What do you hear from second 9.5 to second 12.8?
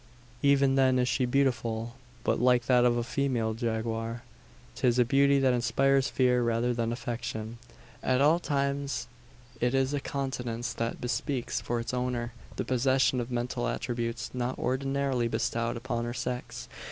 it is a countenance that bespeaks for its owner the